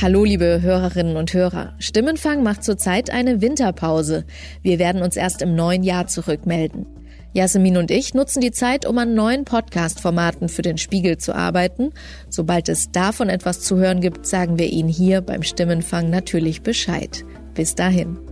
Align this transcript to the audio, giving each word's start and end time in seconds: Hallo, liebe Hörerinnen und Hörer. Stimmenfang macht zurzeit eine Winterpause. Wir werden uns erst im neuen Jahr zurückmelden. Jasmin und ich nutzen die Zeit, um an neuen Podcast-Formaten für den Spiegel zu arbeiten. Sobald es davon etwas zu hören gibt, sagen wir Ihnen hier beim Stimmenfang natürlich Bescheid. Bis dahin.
Hallo, 0.00 0.22
liebe 0.22 0.62
Hörerinnen 0.62 1.16
und 1.16 1.34
Hörer. 1.34 1.74
Stimmenfang 1.80 2.44
macht 2.44 2.62
zurzeit 2.62 3.10
eine 3.10 3.40
Winterpause. 3.40 4.24
Wir 4.62 4.78
werden 4.78 5.02
uns 5.02 5.16
erst 5.16 5.42
im 5.42 5.56
neuen 5.56 5.82
Jahr 5.82 6.06
zurückmelden. 6.06 6.86
Jasmin 7.32 7.76
und 7.76 7.90
ich 7.90 8.14
nutzen 8.14 8.40
die 8.40 8.52
Zeit, 8.52 8.86
um 8.86 8.96
an 8.98 9.14
neuen 9.14 9.44
Podcast-Formaten 9.44 10.48
für 10.48 10.62
den 10.62 10.78
Spiegel 10.78 11.18
zu 11.18 11.34
arbeiten. 11.34 11.90
Sobald 12.28 12.68
es 12.68 12.92
davon 12.92 13.28
etwas 13.28 13.60
zu 13.60 13.76
hören 13.76 14.00
gibt, 14.00 14.24
sagen 14.24 14.56
wir 14.56 14.70
Ihnen 14.70 14.88
hier 14.88 15.20
beim 15.20 15.42
Stimmenfang 15.42 16.10
natürlich 16.10 16.62
Bescheid. 16.62 17.24
Bis 17.54 17.74
dahin. 17.74 18.27